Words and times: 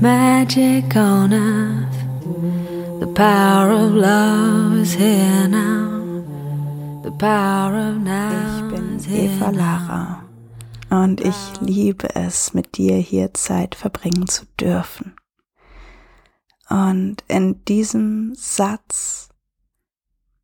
magic 0.00 0.96
on 0.96 1.32
earth. 1.32 3.00
The 3.00 3.06
power 3.14 3.70
of 3.70 3.94
love 3.94 4.78
is 4.78 4.94
here 4.94 5.48
now. 5.48 6.24
The 7.02 7.12
power 7.12 7.76
of 7.76 7.96
now 7.98 8.68
Ich 8.68 8.70
bin 8.72 9.00
Eva. 9.08 9.50
Lara 9.50 10.22
und 10.90 11.20
ich 11.20 11.60
liebe 11.60 12.14
es, 12.14 12.54
mit 12.54 12.76
dir 12.76 12.96
hier 12.96 13.34
Zeit 13.34 13.74
verbringen 13.74 14.28
zu 14.28 14.44
dürfen. 14.60 15.16
Und 16.68 17.24
in 17.28 17.64
diesem 17.64 18.34
Satz 18.34 19.30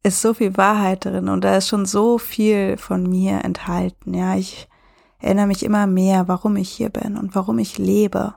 ist 0.02 0.20
so 0.20 0.34
viel 0.34 0.56
Wahrheit 0.56 1.04
drin 1.04 1.28
und 1.28 1.42
da 1.42 1.56
ist 1.56 1.68
schon 1.68 1.86
so 1.86 2.18
viel 2.18 2.76
von 2.76 3.08
mir 3.08 3.44
enthalten. 3.44 4.14
Ja, 4.14 4.36
ich 4.36 4.68
erinnere 5.18 5.46
mich 5.46 5.64
immer 5.64 5.86
mehr, 5.86 6.28
warum 6.28 6.56
ich 6.56 6.70
hier 6.70 6.90
bin 6.90 7.16
und 7.16 7.34
warum 7.34 7.58
ich 7.58 7.78
lebe. 7.78 8.34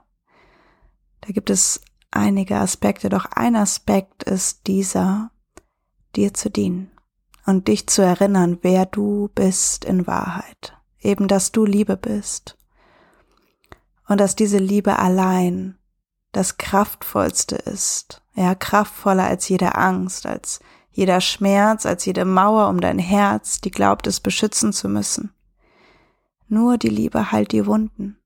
Da 1.26 1.34
gibt 1.34 1.50
es 1.50 1.82
einige 2.12 2.58
Aspekte, 2.58 3.10
doch 3.10 3.26
ein 3.26 3.56
Aspekt 3.56 4.24
ist 4.24 4.68
dieser, 4.68 5.32
dir 6.16 6.34
zu 6.34 6.50
dienen 6.50 6.92
und 7.46 7.68
dich 7.68 7.88
zu 7.88 8.04
erinnern, 8.04 8.60
wer 8.62 8.86
du 8.86 9.30
bist 9.34 9.86
in 9.86 10.08
Wahrheit. 10.08 10.78
Eben, 11.00 11.28
dass 11.28 11.52
du 11.52 11.66
Liebe 11.66 11.98
bist. 11.98 12.58
Und 14.08 14.20
dass 14.20 14.36
diese 14.36 14.60
Liebe 14.60 15.00
allein 15.00 15.78
das 16.32 16.58
kraftvollste 16.58 17.56
ist. 17.56 18.22
Ja, 18.34 18.54
kraftvoller 18.54 19.26
als 19.26 19.48
jede 19.50 19.76
Angst, 19.76 20.26
als 20.26 20.60
jeder 20.92 21.22
Schmerz, 21.22 21.86
als 21.86 22.06
jede 22.06 22.26
Mauer 22.26 22.70
um 22.70 22.82
dein 22.82 23.00
Herz, 23.00 23.62
die 23.62 23.72
glaubt, 23.72 24.06
es 24.08 24.20
beschützen 24.20 24.74
zu 24.74 24.90
müssen. 24.90 25.34
Nur 26.48 26.78
die 26.78 26.90
Liebe 26.90 27.32
heilt 27.32 27.52
die 27.52 27.66
Wunden. 27.66 28.18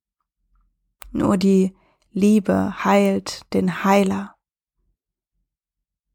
Nur 1.11 1.38
die 1.38 1.75
Liebe 2.11 2.83
heilt 2.83 3.41
den 3.53 3.83
Heiler. 3.83 4.35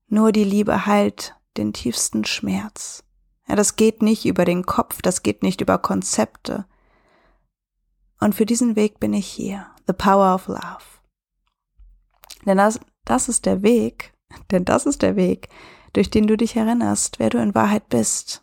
Nur 0.09 0.33
die 0.33 0.45
Liebe 0.45 0.87
heilt 0.87 1.37
den 1.57 1.73
tiefsten 1.73 2.25
Schmerz. 2.25 3.05
Ja, 3.47 3.55
das 3.55 3.77
geht 3.77 4.03
nicht 4.03 4.25
über 4.25 4.45
den 4.45 4.67
Kopf, 4.67 5.03
das 5.03 5.23
geht 5.23 5.43
nicht 5.43 5.61
über 5.61 5.79
Konzepte. 5.79 6.67
Und 8.21 8.35
für 8.35 8.47
diesen 8.47 8.75
Weg 8.75 8.99
bin 8.99 9.13
ich 9.13 9.27
hier. 9.27 9.67
The 9.87 9.93
power 9.93 10.35
of 10.35 10.49
love. 10.49 10.85
Denn 12.45 12.57
das, 12.59 12.81
das 13.05 13.29
ist 13.29 13.47
der 13.47 13.63
Weg, 13.63 14.15
denn 14.51 14.65
das 14.65 14.87
ist 14.87 15.03
der 15.03 15.15
Weg, 15.15 15.49
durch 15.93 16.11
den 16.11 16.27
du 16.27 16.37
dich 16.37 16.57
erinnerst, 16.57 17.21
wer 17.21 17.31
du 17.31 17.39
in 17.39 17.55
Wahrheit 17.55 17.89
bist. 17.89 18.43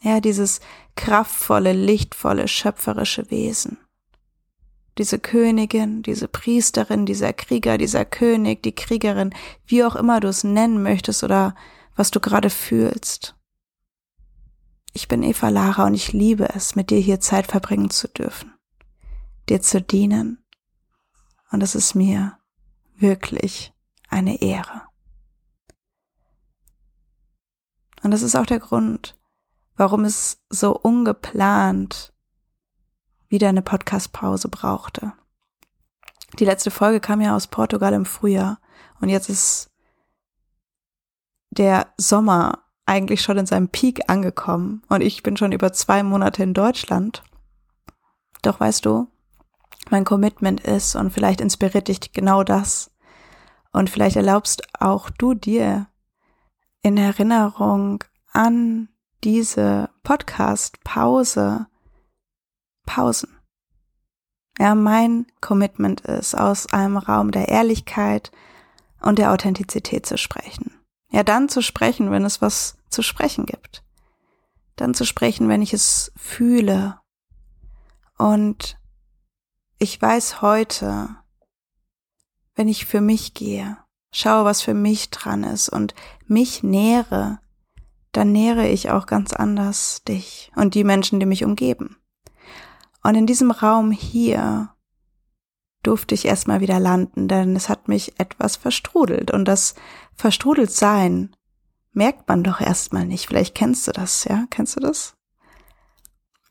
Ja, 0.00 0.20
dieses 0.20 0.60
kraftvolle, 0.96 1.72
lichtvolle, 1.72 2.48
schöpferische 2.48 3.30
Wesen. 3.30 3.78
Diese 4.98 5.18
Königin, 5.18 6.02
diese 6.02 6.28
Priesterin, 6.28 7.06
dieser 7.06 7.32
Krieger, 7.32 7.78
dieser 7.78 8.04
König, 8.04 8.62
die 8.62 8.74
Kriegerin, 8.74 9.34
wie 9.66 9.84
auch 9.84 9.96
immer 9.96 10.20
du 10.20 10.28
es 10.28 10.44
nennen 10.44 10.82
möchtest 10.82 11.24
oder 11.24 11.54
was 11.96 12.10
du 12.10 12.20
gerade 12.20 12.50
fühlst. 12.50 13.34
Ich 14.92 15.08
bin 15.08 15.22
Eva 15.22 15.48
Lara 15.48 15.86
und 15.86 15.94
ich 15.94 16.12
liebe 16.12 16.50
es, 16.54 16.76
mit 16.76 16.90
dir 16.90 16.98
hier 16.98 17.20
Zeit 17.20 17.46
verbringen 17.46 17.88
zu 17.88 18.08
dürfen, 18.08 18.52
dir 19.48 19.62
zu 19.62 19.80
dienen. 19.80 20.44
Und 21.50 21.62
es 21.62 21.74
ist 21.74 21.94
mir 21.94 22.38
wirklich 22.96 23.72
eine 24.08 24.42
Ehre. 24.42 24.82
Und 28.02 28.10
das 28.10 28.22
ist 28.22 28.36
auch 28.36 28.46
der 28.46 28.58
Grund, 28.58 29.16
warum 29.76 30.04
es 30.04 30.42
so 30.50 30.76
ungeplant 30.76 32.11
wieder 33.32 33.48
eine 33.48 33.62
Podcast-Pause 33.62 34.48
brauchte. 34.48 35.12
Die 36.38 36.44
letzte 36.44 36.70
Folge 36.70 37.00
kam 37.00 37.20
ja 37.20 37.34
aus 37.34 37.48
Portugal 37.48 37.94
im 37.94 38.04
Frühjahr 38.04 38.58
und 39.00 39.08
jetzt 39.08 39.28
ist 39.28 39.70
der 41.50 41.88
Sommer 41.96 42.60
eigentlich 42.86 43.22
schon 43.22 43.38
in 43.38 43.46
seinem 43.46 43.68
Peak 43.68 44.08
angekommen 44.08 44.82
und 44.88 45.00
ich 45.00 45.22
bin 45.22 45.36
schon 45.36 45.52
über 45.52 45.72
zwei 45.72 46.02
Monate 46.02 46.42
in 46.42 46.54
Deutschland. 46.54 47.24
Doch 48.42 48.60
weißt 48.60 48.84
du, 48.84 49.08
mein 49.90 50.04
Commitment 50.04 50.60
ist 50.60 50.94
und 50.94 51.10
vielleicht 51.10 51.40
inspiriert 51.40 51.88
dich 51.88 52.12
genau 52.12 52.44
das 52.44 52.90
und 53.72 53.88
vielleicht 53.88 54.16
erlaubst 54.16 54.62
auch 54.78 55.10
du 55.10 55.34
dir 55.34 55.86
in 56.82 56.96
Erinnerung 56.98 58.04
an 58.32 58.88
diese 59.24 59.88
Podcast-Pause 60.02 61.66
Pausen. 62.86 63.36
Ja, 64.58 64.74
mein 64.74 65.26
Commitment 65.40 66.02
ist, 66.02 66.34
aus 66.34 66.72
einem 66.72 66.96
Raum 66.96 67.30
der 67.30 67.48
Ehrlichkeit 67.48 68.30
und 69.00 69.18
der 69.18 69.32
Authentizität 69.32 70.06
zu 70.06 70.18
sprechen. 70.18 70.72
Ja, 71.10 71.22
dann 71.22 71.48
zu 71.48 71.62
sprechen, 71.62 72.10
wenn 72.10 72.24
es 72.24 72.40
was 72.40 72.76
zu 72.88 73.02
sprechen 73.02 73.46
gibt. 73.46 73.82
Dann 74.76 74.94
zu 74.94 75.04
sprechen, 75.04 75.48
wenn 75.48 75.62
ich 75.62 75.72
es 75.72 76.12
fühle. 76.16 77.00
Und 78.18 78.78
ich 79.78 80.00
weiß 80.00 80.42
heute, 80.42 81.16
wenn 82.54 82.68
ich 82.68 82.86
für 82.86 83.00
mich 83.00 83.34
gehe, 83.34 83.78
schaue, 84.12 84.44
was 84.44 84.62
für 84.62 84.74
mich 84.74 85.10
dran 85.10 85.44
ist 85.44 85.68
und 85.68 85.94
mich 86.26 86.62
nähere, 86.62 87.40
dann 88.12 88.32
nähere 88.32 88.68
ich 88.68 88.90
auch 88.90 89.06
ganz 89.06 89.32
anders 89.32 90.02
dich 90.04 90.52
und 90.54 90.74
die 90.74 90.84
Menschen, 90.84 91.18
die 91.18 91.26
mich 91.26 91.44
umgeben. 91.44 91.96
Und 93.02 93.14
in 93.14 93.26
diesem 93.26 93.50
Raum 93.50 93.90
hier 93.90 94.70
durfte 95.82 96.14
ich 96.14 96.24
erstmal 96.24 96.60
wieder 96.60 96.78
landen, 96.78 97.26
denn 97.26 97.56
es 97.56 97.68
hat 97.68 97.88
mich 97.88 98.18
etwas 98.20 98.56
verstrudelt. 98.56 99.32
Und 99.32 99.46
das 99.46 99.74
verstrudelt 100.14 100.70
sein 100.70 101.34
merkt 101.92 102.28
man 102.28 102.42
doch 102.42 102.60
erstmal 102.60 103.04
nicht. 103.04 103.26
Vielleicht 103.26 103.54
kennst 103.54 103.86
du 103.88 103.92
das, 103.92 104.24
ja? 104.24 104.46
Kennst 104.50 104.76
du 104.76 104.80
das? 104.80 105.14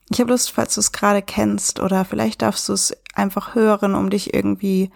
Ich 0.10 0.20
habe 0.20 0.32
Lust, 0.32 0.52
falls 0.52 0.76
du 0.76 0.82
es 0.82 0.92
gerade 0.92 1.22
kennst, 1.22 1.80
oder 1.80 2.04
vielleicht 2.04 2.42
darfst 2.42 2.68
du 2.68 2.74
es 2.74 2.94
einfach 3.14 3.56
hören, 3.56 3.96
um 3.96 4.10
dich 4.10 4.34
irgendwie 4.34 4.92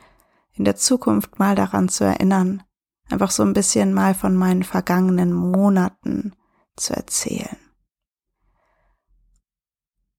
in 0.52 0.66
der 0.66 0.76
Zukunft 0.76 1.40
mal 1.40 1.56
daran 1.56 1.88
zu 1.88 2.04
erinnern. 2.04 2.64
Einfach 3.10 3.32
so 3.32 3.44
ein 3.44 3.54
bisschen 3.54 3.94
mal 3.94 4.14
von 4.14 4.36
meinen 4.36 4.64
vergangenen 4.64 5.32
Monaten 5.34 6.36
zu 6.76 6.94
erzählen 6.94 7.58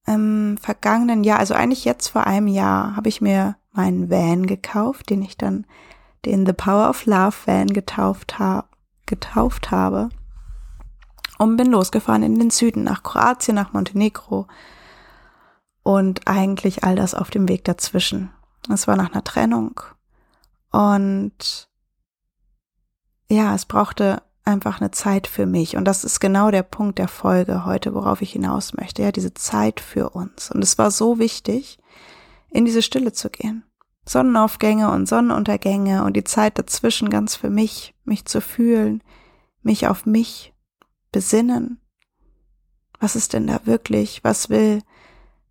im 0.07 0.57
vergangenen 0.59 1.25
Jahr, 1.25 1.39
also 1.39 1.55
eigentlich 1.55 1.85
jetzt 1.85 2.09
vor 2.09 2.27
einem 2.27 2.47
Jahr, 2.47 2.97
habe 2.97 3.09
ich 3.09 3.21
mir 3.21 3.57
meinen 3.73 4.11
Van 4.11 4.47
gekauft, 4.47 5.11
den 5.11 5.23
ich 5.23 5.37
dann 5.37 5.67
den 6.25 6.47
The 6.47 6.53
Power 6.53 6.89
of 6.89 7.07
Love 7.07 7.37
Van 7.45 7.69
getauft, 7.69 8.39
ha 8.39 8.65
getauft 9.07 9.71
habe. 9.71 10.09
Und 11.39 11.57
bin 11.57 11.71
losgefahren 11.71 12.23
in 12.23 12.39
den 12.39 12.51
Süden, 12.51 12.83
nach 12.83 13.03
Kroatien, 13.03 13.55
nach 13.55 13.73
Montenegro. 13.73 14.47
Und 15.83 16.27
eigentlich 16.27 16.83
all 16.83 16.97
das 16.97 17.15
auf 17.15 17.31
dem 17.31 17.49
Weg 17.49 17.65
dazwischen. 17.65 18.31
Es 18.73 18.89
war 18.89 18.97
nach 18.97 19.13
einer 19.13 19.23
Trennung. 19.23 19.81
Und 20.73 21.69
ja, 23.29 23.55
es 23.55 23.67
brauchte 23.67 24.23
einfach 24.47 24.81
eine 24.81 24.91
Zeit 24.91 25.27
für 25.27 25.47
mich. 25.47 25.77
Und 25.77 25.85
das 25.85 26.05
ist 26.05 26.21
genau 26.21 26.51
der 26.51 26.63
Punkt 26.63 26.99
der 26.99 27.09
Folge 27.09 27.65
heute, 27.65 27.95
worauf 27.95 28.23
ich 28.23 28.33
hinaus 28.33 28.75
möchte. 28.75 29.03
Ja, 29.03 29.13
diese 29.13 29.35
Zeit 29.35 29.81
für 29.81 30.11
uns. 30.11 30.51
Und 30.51 30.63
es 30.63 30.79
war 30.79 30.91
so 30.91 31.19
wichtig, 31.19 31.79
in 32.51 32.65
diese 32.65 32.83
Stille 32.83 33.13
zu 33.13 33.29
gehen. 33.29 33.65
Sonnenaufgänge 34.09 34.91
und 34.91 35.09
Sonnenuntergänge 35.09 36.05
und 36.05 36.17
die 36.17 36.25
Zeit 36.25 36.59
dazwischen 36.59 37.11
ganz 37.11 37.35
für 37.35 37.51
mich, 37.51 37.95
mich 38.05 38.25
zu 38.25 38.41
fühlen, 38.41 39.03
mich 39.63 39.89
auf 39.89 40.07
mich 40.07 40.55
besinnen. 41.11 41.81
Was 43.01 43.17
ist 43.17 43.33
denn 43.33 43.49
da 43.49 43.67
wirklich? 43.67 44.23
Was 44.23 44.49
will 44.49 44.83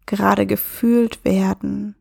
gerade 0.06 0.46
gefühlt 0.46 1.26
werden? 1.26 1.96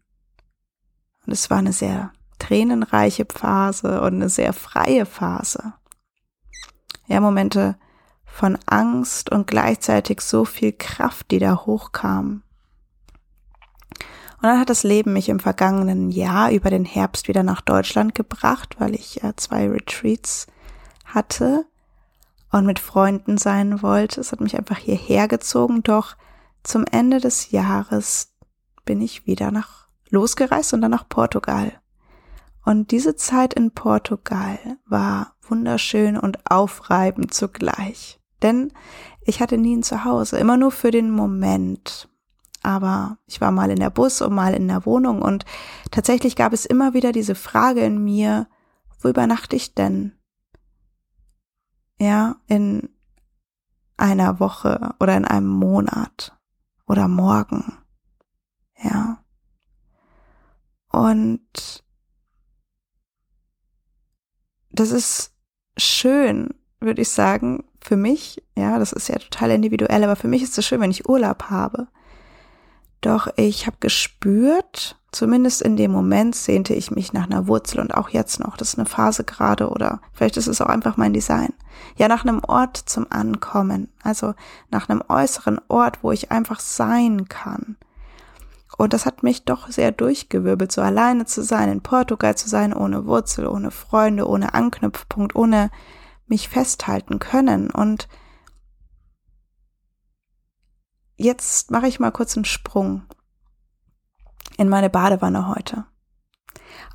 Und 1.26 1.32
es 1.32 1.50
war 1.50 1.58
eine 1.58 1.72
sehr 1.72 2.12
tränenreiche 2.38 3.26
Phase 3.28 4.00
und 4.00 4.14
eine 4.14 4.28
sehr 4.28 4.52
freie 4.52 5.06
Phase 5.06 5.74
ja, 7.06 7.20
Momente 7.20 7.76
von 8.24 8.58
Angst 8.66 9.30
und 9.30 9.46
gleichzeitig 9.46 10.20
so 10.20 10.44
viel 10.44 10.72
Kraft, 10.72 11.30
die 11.30 11.38
da 11.38 11.66
hochkam. 11.66 12.42
Und 14.44 14.50
dann 14.50 14.60
hat 14.60 14.70
das 14.70 14.82
Leben 14.82 15.12
mich 15.12 15.28
im 15.28 15.40
vergangenen 15.40 16.10
Jahr 16.10 16.50
über 16.50 16.68
den 16.68 16.84
Herbst 16.84 17.28
wieder 17.28 17.42
nach 17.42 17.60
Deutschland 17.60 18.14
gebracht, 18.14 18.76
weil 18.78 18.94
ich 18.94 19.22
äh, 19.22 19.34
zwei 19.36 19.68
Retreats 19.68 20.46
hatte 21.04 21.64
und 22.50 22.66
mit 22.66 22.78
Freunden 22.78 23.38
sein 23.38 23.82
wollte. 23.82 24.20
Es 24.20 24.32
hat 24.32 24.40
mich 24.40 24.56
einfach 24.56 24.78
hierher 24.78 25.28
gezogen, 25.28 25.82
doch 25.82 26.16
zum 26.62 26.84
Ende 26.90 27.20
des 27.20 27.52
Jahres 27.52 28.34
bin 28.84 29.00
ich 29.00 29.26
wieder 29.26 29.50
nach 29.50 29.88
losgereist 30.10 30.74
und 30.74 30.82
dann 30.82 30.90
nach 30.90 31.08
Portugal. 31.08 31.72
Und 32.64 32.90
diese 32.90 33.14
Zeit 33.14 33.54
in 33.54 33.72
Portugal 33.72 34.58
war 34.86 35.34
wunderschön 35.42 36.16
und 36.18 36.50
aufreibend 36.50 37.34
zugleich. 37.34 38.20
Denn 38.42 38.72
ich 39.22 39.40
hatte 39.40 39.58
nie 39.58 39.76
ein 39.76 39.82
Zuhause, 39.82 40.38
immer 40.38 40.56
nur 40.56 40.70
für 40.70 40.90
den 40.90 41.10
Moment. 41.10 42.08
Aber 42.62 43.18
ich 43.26 43.40
war 43.40 43.50
mal 43.50 43.70
in 43.70 43.78
der 43.78 43.90
Bus 43.90 44.22
und 44.22 44.34
mal 44.34 44.54
in 44.54 44.68
der 44.68 44.86
Wohnung 44.86 45.20
und 45.20 45.44
tatsächlich 45.90 46.34
gab 46.34 46.54
es 46.54 46.64
immer 46.64 46.94
wieder 46.94 47.12
diese 47.12 47.34
Frage 47.34 47.80
in 47.80 48.02
mir, 48.02 48.48
wo 49.00 49.08
übernachte 49.08 49.54
ich 49.54 49.74
denn? 49.74 50.12
Ja, 51.98 52.36
in 52.46 52.88
einer 53.98 54.40
Woche 54.40 54.94
oder 54.98 55.16
in 55.16 55.26
einem 55.26 55.48
Monat 55.48 56.38
oder 56.86 57.06
morgen. 57.06 57.78
Ja. 58.82 59.22
Und 60.90 61.83
das 64.74 64.90
ist 64.90 65.32
schön, 65.76 66.50
würde 66.80 67.02
ich 67.02 67.08
sagen, 67.08 67.64
für 67.80 67.96
mich. 67.96 68.42
Ja, 68.56 68.78
das 68.78 68.92
ist 68.92 69.08
ja 69.08 69.18
total 69.18 69.50
individuell, 69.50 70.04
aber 70.04 70.16
für 70.16 70.28
mich 70.28 70.42
ist 70.42 70.56
es 70.56 70.66
schön, 70.66 70.80
wenn 70.80 70.90
ich 70.90 71.08
Urlaub 71.08 71.44
habe. 71.50 71.88
Doch 73.00 73.28
ich 73.36 73.66
habe 73.66 73.76
gespürt, 73.80 74.98
zumindest 75.12 75.60
in 75.60 75.76
dem 75.76 75.90
Moment 75.90 76.34
sehnte 76.34 76.72
ich 76.72 76.90
mich 76.90 77.12
nach 77.12 77.26
einer 77.26 77.46
Wurzel 77.46 77.80
und 77.80 77.94
auch 77.94 78.08
jetzt 78.08 78.40
noch. 78.40 78.56
Das 78.56 78.70
ist 78.70 78.78
eine 78.78 78.88
Phase 78.88 79.24
gerade 79.24 79.68
oder 79.68 80.00
vielleicht 80.12 80.38
ist 80.38 80.46
es 80.46 80.62
auch 80.62 80.68
einfach 80.68 80.96
mein 80.96 81.12
Design. 81.12 81.52
Ja, 81.96 82.08
nach 82.08 82.24
einem 82.24 82.40
Ort 82.42 82.78
zum 82.78 83.06
Ankommen. 83.10 83.90
Also 84.02 84.34
nach 84.70 84.88
einem 84.88 85.02
äußeren 85.06 85.60
Ort, 85.68 85.98
wo 86.02 86.12
ich 86.12 86.32
einfach 86.32 86.60
sein 86.60 87.28
kann. 87.28 87.76
Und 88.76 88.92
das 88.92 89.06
hat 89.06 89.22
mich 89.22 89.44
doch 89.44 89.68
sehr 89.68 89.92
durchgewirbelt, 89.92 90.72
so 90.72 90.82
alleine 90.82 91.26
zu 91.26 91.42
sein, 91.42 91.70
in 91.70 91.82
Portugal 91.82 92.36
zu 92.36 92.48
sein, 92.48 92.72
ohne 92.72 93.06
Wurzel, 93.06 93.46
ohne 93.46 93.70
Freunde, 93.70 94.28
ohne 94.28 94.54
Anknüpfpunkt, 94.54 95.36
ohne 95.36 95.70
mich 96.26 96.48
festhalten 96.48 97.18
können. 97.20 97.70
Und 97.70 98.08
jetzt 101.16 101.70
mache 101.70 101.86
ich 101.86 102.00
mal 102.00 102.10
kurz 102.10 102.36
einen 102.36 102.44
Sprung 102.44 103.04
in 104.56 104.68
meine 104.68 104.90
Badewanne 104.90 105.48
heute. 105.48 105.86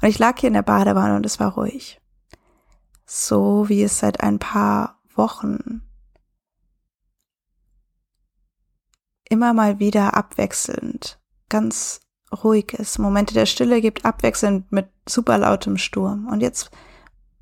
Und 0.01 0.07
ich 0.07 0.19
lag 0.19 0.37
hier 0.39 0.47
in 0.47 0.53
der 0.53 0.63
Badewanne 0.63 1.15
und 1.15 1.25
es 1.25 1.39
war 1.39 1.53
ruhig. 1.53 2.01
So 3.05 3.69
wie 3.69 3.83
es 3.83 3.99
seit 3.99 4.21
ein 4.21 4.39
paar 4.39 4.99
Wochen 5.15 5.81
immer 9.29 9.53
mal 9.53 9.79
wieder 9.79 10.15
abwechselnd 10.15 11.18
ganz 11.49 12.01
ruhig 12.43 12.73
ist. 12.73 12.99
Momente 12.99 13.33
der 13.33 13.45
Stille 13.45 13.81
gibt 13.81 14.05
abwechselnd 14.05 14.71
mit 14.71 14.87
super 15.07 15.37
lautem 15.37 15.77
Sturm. 15.77 16.27
Und 16.27 16.41
jetzt, 16.41 16.69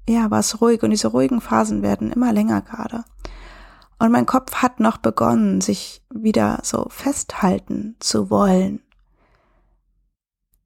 ja, 0.07 0.31
war 0.31 0.39
es 0.39 0.61
ruhig 0.61 0.83
und 0.83 0.91
diese 0.91 1.09
ruhigen 1.09 1.41
Phasen 1.41 1.81
werden 1.81 2.11
immer 2.11 2.31
länger 2.31 2.61
gerade. 2.61 3.03
Und 3.99 4.11
mein 4.11 4.25
Kopf 4.25 4.55
hat 4.55 4.79
noch 4.79 4.97
begonnen, 4.97 5.61
sich 5.61 6.03
wieder 6.13 6.59
so 6.63 6.87
festhalten 6.89 7.95
zu 7.99 8.29
wollen. 8.29 8.81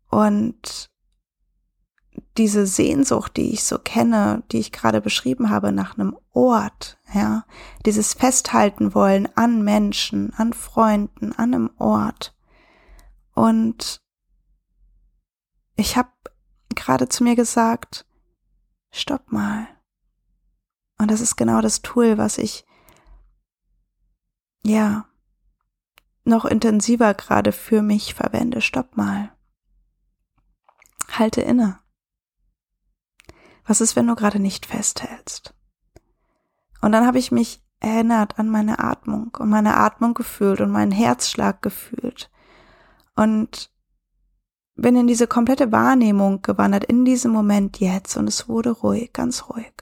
Und 0.09 0.89
diese 2.37 2.65
Sehnsucht, 2.65 3.37
die 3.37 3.53
ich 3.53 3.63
so 3.63 3.77
kenne, 3.77 4.43
die 4.51 4.59
ich 4.59 4.71
gerade 4.71 5.01
beschrieben 5.01 5.49
habe, 5.49 5.71
nach 5.71 5.97
einem 5.97 6.17
Ort, 6.33 6.97
ja, 7.13 7.45
dieses 7.85 8.13
Festhalten 8.13 8.93
wollen 8.93 9.27
an 9.35 9.63
Menschen, 9.63 10.33
an 10.35 10.53
Freunden, 10.53 11.33
an 11.33 11.53
einem 11.53 11.69
Ort, 11.77 12.33
und 13.33 14.01
ich 15.75 15.97
habe 15.97 16.11
gerade 16.75 17.09
zu 17.09 17.23
mir 17.23 17.35
gesagt, 17.35 18.05
stopp 18.91 19.31
mal. 19.31 19.67
Und 20.97 21.09
das 21.09 21.21
ist 21.21 21.35
genau 21.35 21.61
das 21.61 21.81
Tool, 21.81 22.17
was 22.17 22.37
ich 22.37 22.65
ja 24.63 25.07
noch 26.23 26.45
intensiver 26.45 27.13
gerade 27.13 27.51
für 27.51 27.81
mich 27.81 28.13
verwende. 28.13 28.61
Stopp 28.61 28.95
mal. 28.95 29.35
Halte 31.09 31.41
inne. 31.41 31.79
Was 33.65 33.81
ist, 33.81 33.95
wenn 33.95 34.07
du 34.07 34.15
gerade 34.15 34.39
nicht 34.39 34.65
festhältst? 34.65 35.55
Und 36.81 36.91
dann 36.91 37.05
habe 37.05 37.19
ich 37.19 37.31
mich 37.31 37.63
erinnert 37.79 38.37
an 38.37 38.49
meine 38.49 38.79
Atmung 38.79 39.35
und 39.39 39.49
meine 39.49 39.77
Atmung 39.77 40.13
gefühlt 40.13 40.61
und 40.61 40.71
meinen 40.71 40.91
Herzschlag 40.91 41.61
gefühlt 41.61 42.29
und 43.15 43.71
bin 44.75 44.95
in 44.95 45.07
diese 45.07 45.27
komplette 45.27 45.71
Wahrnehmung 45.71 46.41
gewandert, 46.41 46.85
in 46.85 47.05
diesem 47.05 47.31
Moment 47.31 47.79
jetzt 47.79 48.17
und 48.17 48.27
es 48.27 48.47
wurde 48.47 48.71
ruhig, 48.71 49.13
ganz 49.13 49.49
ruhig. 49.49 49.73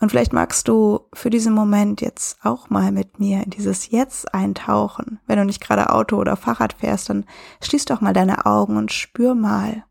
Und 0.00 0.08
vielleicht 0.08 0.32
magst 0.32 0.66
du 0.66 1.00
für 1.12 1.28
diesen 1.28 1.52
Moment 1.52 2.00
jetzt 2.00 2.38
auch 2.42 2.70
mal 2.70 2.90
mit 2.90 3.20
mir 3.20 3.44
in 3.44 3.50
dieses 3.50 3.90
Jetzt 3.90 4.32
eintauchen. 4.32 5.20
Wenn 5.26 5.38
du 5.38 5.44
nicht 5.44 5.60
gerade 5.60 5.92
Auto 5.92 6.16
oder 6.16 6.36
Fahrrad 6.36 6.72
fährst, 6.72 7.10
dann 7.10 7.26
schließ 7.62 7.84
doch 7.84 8.00
mal 8.00 8.14
deine 8.14 8.46
Augen 8.46 8.78
und 8.78 8.92
spür 8.92 9.34
mal. 9.34 9.84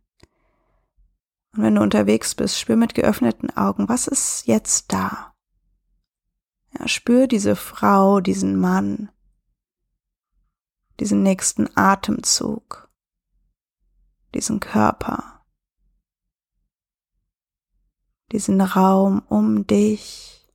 Und 1.56 1.62
wenn 1.62 1.76
du 1.76 1.82
unterwegs 1.82 2.34
bist, 2.34 2.60
spür 2.60 2.76
mit 2.76 2.96
geöffneten 2.96 3.56
Augen, 3.56 3.88
was 3.88 4.08
ist 4.08 4.48
jetzt 4.48 4.92
da? 4.92 5.34
Ja, 6.78 6.88
spür 6.88 7.28
diese 7.28 7.56
Frau, 7.56 8.20
diesen 8.20 8.60
Mann, 8.60 9.10
diesen 11.00 11.24
nächsten 11.24 11.70
Atemzug, 11.78 12.90
diesen 14.34 14.60
Körper, 14.60 15.46
diesen 18.32 18.62
Raum 18.62 19.24
um 19.28 19.66
dich 19.66 20.48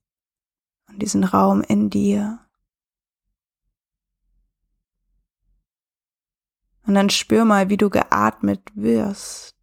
und 0.88 1.00
diesen 1.00 1.24
Raum 1.24 1.62
in 1.62 1.90
dir. 1.90 2.40
Und 6.86 6.94
dann 6.94 7.08
spür 7.08 7.46
mal, 7.46 7.70
wie 7.70 7.78
du 7.78 7.88
geatmet 7.88 8.60
wirst. 8.74 9.54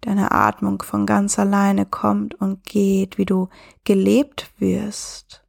Deine 0.00 0.32
Atmung 0.32 0.82
von 0.82 1.06
ganz 1.06 1.38
alleine 1.38 1.86
kommt 1.86 2.34
und 2.34 2.64
geht, 2.64 3.16
wie 3.16 3.26
du 3.26 3.48
gelebt 3.84 4.50
wirst. 4.58 5.46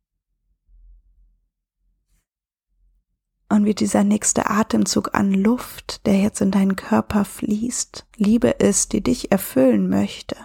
Und 3.52 3.66
wie 3.66 3.76
dieser 3.76 4.06
nächste 4.06 4.50
Atemzug 4.50 5.14
an 5.14 5.34
Luft, 5.34 6.06
der 6.06 6.18
jetzt 6.22 6.40
in 6.40 6.52
deinen 6.52 6.78
Körper 6.78 7.26
fließt, 7.26 8.08
Liebe 8.16 8.48
ist, 8.48 8.94
die 8.94 9.02
dich 9.02 9.32
erfüllen 9.32 9.90
möchte. 9.90 10.38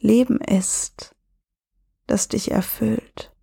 Leben 0.00 0.38
ist, 0.38 1.14
das 2.06 2.28
dich 2.28 2.50
erfüllt. 2.50 3.34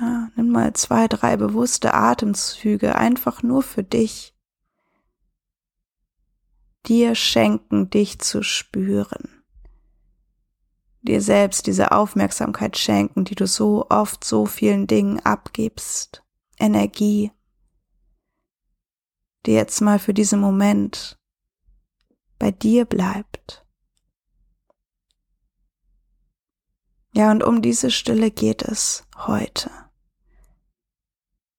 Ja, 0.00 0.30
nimm 0.36 0.50
mal 0.50 0.72
zwei, 0.74 1.08
drei 1.08 1.36
bewusste 1.36 1.92
Atemzüge 1.92 2.94
einfach 2.94 3.42
nur 3.42 3.62
für 3.62 3.82
dich. 3.82 4.36
Dir 6.86 7.16
schenken, 7.16 7.90
dich 7.90 8.20
zu 8.20 8.44
spüren 8.44 9.31
dir 11.02 11.20
selbst 11.20 11.66
diese 11.66 11.92
Aufmerksamkeit 11.92 12.78
schenken, 12.78 13.24
die 13.24 13.34
du 13.34 13.46
so 13.46 13.86
oft 13.90 14.24
so 14.24 14.46
vielen 14.46 14.86
Dingen 14.86 15.20
abgibst, 15.20 16.22
Energie, 16.58 17.32
die 19.46 19.52
jetzt 19.52 19.80
mal 19.80 19.98
für 19.98 20.14
diesen 20.14 20.40
Moment 20.40 21.18
bei 22.38 22.50
dir 22.50 22.84
bleibt. 22.84 23.66
Ja, 27.14 27.30
und 27.30 27.42
um 27.44 27.60
diese 27.60 27.90
Stille 27.90 28.30
geht 28.30 28.62
es 28.62 29.04
heute 29.16 29.70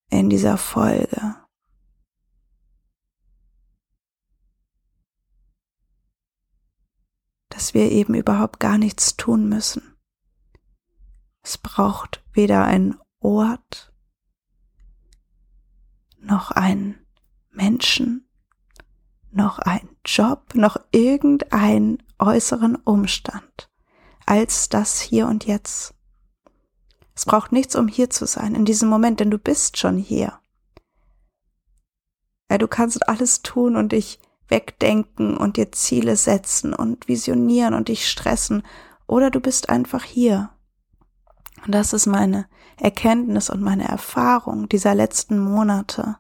in 0.10 0.30
dieser 0.30 0.58
Folge. 0.58 1.43
Dass 7.54 7.74
wir 7.76 7.92
eben 7.92 8.16
überhaupt 8.16 8.60
gar 8.60 8.78
nichts 8.78 9.16
tun 9.16 9.48
müssen. 9.48 9.96
Es 11.44 11.58
braucht 11.58 12.24
weder 12.34 12.66
ein 12.66 12.98
Ort 13.20 13.94
noch 16.20 16.52
einen 16.52 16.98
Menschen, 17.52 18.28
noch 19.32 19.60
einen 19.60 19.96
Job, 20.06 20.56
noch 20.56 20.78
irgendeinen 20.92 22.02
äußeren 22.18 22.76
Umstand 22.76 23.70
als 24.26 24.70
das 24.70 25.02
hier 25.02 25.28
und 25.28 25.46
jetzt. 25.46 25.94
Es 27.14 27.26
braucht 27.26 27.52
nichts, 27.52 27.76
um 27.76 27.88
hier 27.88 28.10
zu 28.10 28.26
sein, 28.26 28.56
in 28.56 28.66
diesem 28.66 28.90
Moment, 28.90 29.20
denn 29.20 29.30
du 29.30 29.38
bist 29.38 29.78
schon 29.78 29.98
hier. 29.98 30.40
Ja, 32.50 32.58
du 32.58 32.68
kannst 32.68 33.08
alles 33.08 33.42
tun 33.42 33.76
und 33.76 33.92
dich 33.92 34.20
wegdenken 34.48 35.38
und 35.38 35.58
dir 35.58 35.72
Ziele 35.72 36.16
setzen 36.16 36.74
und 36.74 37.08
visionieren 37.08 37.74
und 37.74 37.88
dich 37.88 38.08
stressen, 38.10 38.64
oder 39.08 39.30
du 39.30 39.40
bist 39.40 39.70
einfach 39.70 40.04
hier. 40.04 40.50
Und 41.66 41.74
das 41.74 41.94
ist 41.94 42.08
meine 42.08 42.48
Erkenntnis 42.78 43.50
und 43.50 43.62
meine 43.62 43.88
Erfahrung 43.88 44.68
dieser 44.70 44.96
letzten 44.96 45.40
Monate 45.40 46.18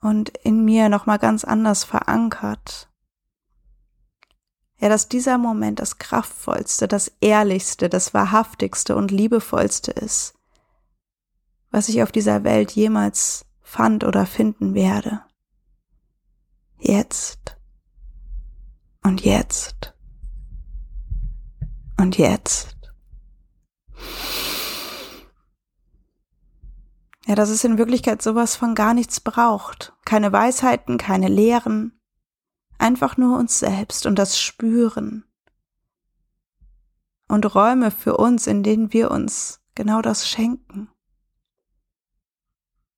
und 0.00 0.30
in 0.38 0.64
mir 0.64 0.88
nochmal 0.88 1.18
ganz 1.18 1.44
anders 1.44 1.84
verankert. 1.84 2.88
Ja, 4.78 4.88
dass 4.88 5.08
dieser 5.08 5.36
Moment 5.36 5.78
das 5.78 5.98
kraftvollste, 5.98 6.88
das 6.88 7.12
ehrlichste, 7.20 7.90
das 7.90 8.14
wahrhaftigste 8.14 8.96
und 8.96 9.10
liebevollste 9.10 9.90
ist, 9.92 10.34
was 11.70 11.88
ich 11.90 12.02
auf 12.02 12.12
dieser 12.12 12.44
Welt 12.44 12.72
jemals 12.72 13.44
fand 13.62 14.04
oder 14.04 14.24
finden 14.24 14.74
werde. 14.74 15.22
Jetzt 16.80 17.56
und 19.02 19.20
jetzt 19.22 19.94
und 21.98 22.16
jetzt. 22.16 22.76
Ja, 27.26 27.34
dass 27.34 27.50
es 27.50 27.62
in 27.62 27.76
Wirklichkeit 27.76 28.22
sowas 28.22 28.56
von 28.56 28.74
gar 28.74 28.94
nichts 28.94 29.20
braucht. 29.20 29.92
Keine 30.06 30.32
Weisheiten, 30.32 30.96
keine 30.96 31.28
Lehren. 31.28 32.00
Einfach 32.78 33.18
nur 33.18 33.38
uns 33.38 33.58
selbst 33.58 34.06
und 34.06 34.18
das 34.18 34.40
Spüren. 34.40 35.24
Und 37.28 37.54
Räume 37.54 37.90
für 37.90 38.16
uns, 38.16 38.46
in 38.46 38.62
denen 38.62 38.92
wir 38.92 39.10
uns 39.10 39.60
genau 39.74 40.00
das 40.00 40.28
schenken. 40.28 40.88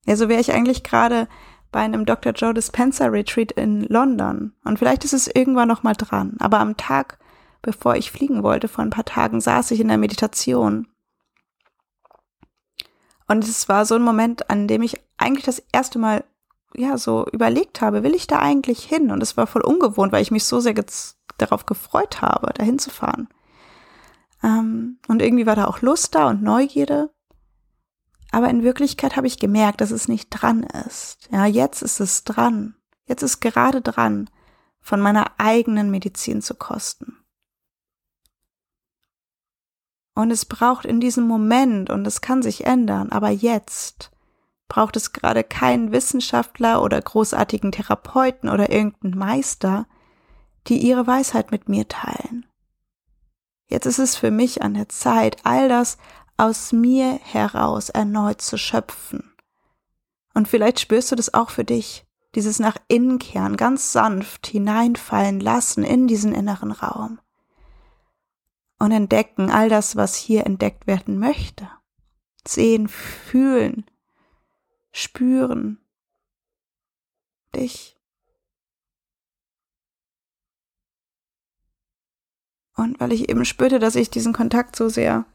Ja, 0.07 0.17
so 0.17 0.29
wäre 0.29 0.41
ich 0.41 0.53
eigentlich 0.53 0.85
gerade 0.85 1.29
bei 1.73 1.81
einem 1.81 2.07
Dr. 2.07 2.33
Joe 2.33 2.55
Dispenza 2.55 3.07
Retreat 3.07 3.53
in 3.53 3.83
London. 3.85 4.53
Und 4.65 4.79
vielleicht 4.79 5.05
ist 5.05 5.15
es 5.15 5.27
irgendwann 5.27 5.69
noch 5.69 5.83
mal 5.83 5.95
dran. 5.95 6.37
Aber 6.39 6.61
am 6.61 6.77
Tag, 6.77 7.19
bevor 7.63 7.97
ich 7.97 8.13
fliegen 8.13 8.43
wollte, 8.43 8.69
vor 8.69 8.85
ein 8.85 8.91
paar 8.91 9.05
Tagen, 9.05 9.41
saß 9.41 9.71
ich 9.73 9.81
in 9.81 9.89
der 9.89 9.99
Meditation 9.99 10.87
und 13.33 13.45
es 13.45 13.67
war 13.67 13.87
so 13.87 13.95
ein 13.95 14.03
Moment, 14.03 14.51
an 14.51 14.69
dem 14.69 14.83
ich 14.83 15.01
eigentlich 15.17 15.47
das 15.47 15.63
erste 15.73 15.99
Mal 15.99 16.23
ja 16.75 16.99
so 16.99 17.27
überlegt 17.33 17.81
habe, 17.81 18.03
will 18.03 18.15
ich 18.15 18.27
da 18.27 18.39
eigentlich 18.39 18.85
hin? 18.85 19.11
Und 19.11 19.23
es 19.23 19.39
war 19.39 19.47
voll 19.47 19.63
ungewohnt, 19.63 20.13
weil 20.13 20.21
ich 20.21 20.31
mich 20.31 20.45
so 20.45 20.61
sehr 20.61 20.75
darauf 21.39 21.65
gefreut 21.65 22.21
habe, 22.21 22.53
da 22.55 22.63
hinzufahren. 22.63 23.29
Ähm, 24.43 24.99
und 25.09 25.23
irgendwie 25.23 25.47
war 25.47 25.57
da 25.57 25.67
auch 25.67 25.81
Lust 25.81 26.15
da 26.15 26.29
und 26.29 26.43
Neugierde. 26.43 27.09
Aber 28.33 28.49
in 28.49 28.63
Wirklichkeit 28.63 29.15
habe 29.17 29.27
ich 29.27 29.39
gemerkt, 29.39 29.83
dass 29.83 29.91
es 29.91 30.09
nicht 30.09 30.31
dran 30.31 30.65
ist. 30.65 31.29
Ja, 31.31 31.45
jetzt 31.45 31.83
ist 31.83 32.01
es 32.01 32.25
dran. 32.25 32.75
Jetzt 33.07 33.23
ist 33.23 33.41
gerade 33.41 33.83
dran, 33.83 34.31
von 34.81 35.01
meiner 35.01 35.33
eigenen 35.39 35.91
Medizin 35.91 36.41
zu 36.41 36.55
kosten. 36.55 37.19
Und 40.15 40.31
es 40.31 40.47
braucht 40.47 40.87
in 40.87 40.99
diesem 40.99 41.27
Moment, 41.27 41.91
und 41.91 42.07
es 42.07 42.21
kann 42.21 42.43
sich 42.43 42.67
ändern, 42.67 43.11
aber 43.11 43.29
jetzt 43.29 44.11
braucht 44.67 44.97
es 44.97 45.13
gerade 45.13 45.45
keinen 45.45 45.93
Wissenschaftler 45.93 46.83
oder 46.83 47.01
großartigen 47.01 47.73
Therapeuten 47.73 48.49
oder 48.49 48.71
irgendeinen 48.71 49.19
Meister, 49.19 49.87
die 50.69 50.79
ihre 50.79 51.07
Weisheit 51.07 51.51
mit 51.51 51.69
mir 51.69 51.89
teilen. 51.89 52.47
Jetzt 53.69 53.87
ist 53.87 53.99
es 53.99 54.17
für 54.17 54.31
mich 54.31 54.63
an 54.63 54.75
der 54.75 54.89
Zeit, 54.89 55.39
all 55.45 55.69
das 55.69 55.99
aus 56.37 56.73
mir 56.73 57.19
heraus 57.23 57.89
erneut 57.89 58.41
zu 58.41 58.59
schöpfen. 58.59 59.33
Und 60.35 60.49
vielleicht 60.49 60.81
spürst 60.81 61.13
du 61.13 61.17
das 61.17 61.35
auch 61.35 61.51
für 61.51 61.65
dich, 61.65 62.07
dieses 62.35 62.59
nach 62.59 62.77
innen 62.89 63.19
kehren, 63.19 63.57
ganz 63.57 63.93
sanft 63.93 64.47
hineinfallen 64.47 65.41
lassen 65.41 65.85
in 65.85 66.09
diesen 66.09 66.35
inneren 66.35 66.73
Raum 66.73 67.21
und 68.83 68.91
entdecken 68.91 69.49
all 69.49 69.69
das, 69.69 69.95
was 69.95 70.17
hier 70.17 70.45
entdeckt 70.45 70.89
werden 70.89 71.17
möchte. 71.17 71.71
Sehen, 72.45 72.89
fühlen, 72.89 73.89
spüren. 74.91 75.79
Dich. 77.55 77.97
Und 82.75 82.99
weil 82.99 83.13
ich 83.13 83.29
eben 83.29 83.45
spürte, 83.45 83.79
dass 83.79 83.95
ich 83.95 84.11
diesen 84.11 84.33
Kontakt 84.33 84.75
so 84.75 84.89
sehr 84.89 85.27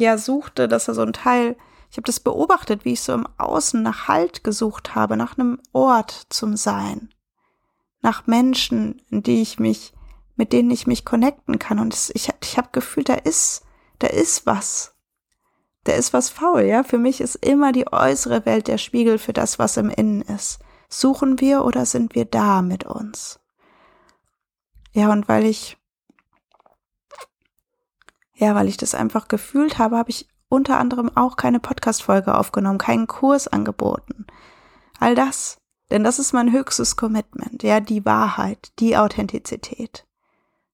ja 0.00 0.18
suchte, 0.18 0.68
dass 0.68 0.88
er 0.88 0.94
so 0.94 1.02
ein 1.02 1.12
Teil, 1.12 1.56
ich 1.90 1.96
habe 1.96 2.06
das 2.06 2.20
beobachtet, 2.20 2.84
wie 2.84 2.92
ich 2.92 3.02
so 3.02 3.14
im 3.14 3.26
Außen 3.38 3.82
nach 3.82 4.08
Halt 4.08 4.44
gesucht 4.44 4.94
habe, 4.94 5.16
nach 5.16 5.38
einem 5.38 5.60
Ort 5.72 6.26
zum 6.28 6.56
Sein, 6.56 7.08
nach 8.00 8.26
Menschen, 8.26 9.02
in 9.10 9.22
die 9.22 9.42
ich 9.42 9.58
mich 9.58 9.92
mit 10.38 10.52
denen 10.52 10.70
ich 10.70 10.86
mich 10.86 11.04
connecten 11.04 11.58
kann. 11.58 11.78
Und 11.80 11.92
es, 11.92 12.10
ich, 12.14 12.30
ich 12.42 12.56
habe 12.56 12.68
gefühlt, 12.72 13.10
da 13.10 13.14
ist, 13.14 13.64
da 13.98 14.06
ist 14.06 14.46
was. 14.46 14.94
Da 15.84 15.92
ist 15.92 16.12
was 16.12 16.30
faul, 16.30 16.62
ja. 16.62 16.84
Für 16.84 16.98
mich 16.98 17.20
ist 17.20 17.34
immer 17.34 17.72
die 17.72 17.92
äußere 17.92 18.46
Welt 18.46 18.68
der 18.68 18.78
Spiegel 18.78 19.18
für 19.18 19.32
das, 19.32 19.58
was 19.58 19.76
im 19.76 19.90
Innen 19.90 20.22
ist. 20.22 20.60
Suchen 20.88 21.40
wir 21.40 21.64
oder 21.64 21.84
sind 21.84 22.14
wir 22.14 22.24
da 22.24 22.62
mit 22.62 22.84
uns? 22.84 23.40
Ja, 24.92 25.12
und 25.12 25.28
weil 25.28 25.44
ich, 25.44 25.76
ja, 28.38 28.54
weil 28.54 28.68
ich 28.68 28.76
das 28.76 28.94
einfach 28.94 29.28
gefühlt 29.28 29.78
habe, 29.78 29.98
habe 29.98 30.10
ich 30.10 30.28
unter 30.48 30.78
anderem 30.78 31.10
auch 31.16 31.36
keine 31.36 31.60
Podcast-Folge 31.60 32.36
aufgenommen, 32.36 32.78
keinen 32.78 33.08
Kurs 33.08 33.48
angeboten. 33.48 34.26
All 34.98 35.14
das. 35.14 35.58
Denn 35.90 36.04
das 36.04 36.18
ist 36.18 36.32
mein 36.32 36.52
höchstes 36.52 36.96
Commitment, 36.96 37.62
ja, 37.62 37.80
die 37.80 38.04
Wahrheit, 38.04 38.72
die 38.78 38.96
Authentizität. 38.96 40.06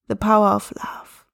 The 0.09 0.17
Power 0.17 0.57
of 0.57 0.73
Love. 0.73 1.25